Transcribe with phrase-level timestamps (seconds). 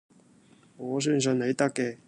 [0.77, 1.99] 我相信你得嘅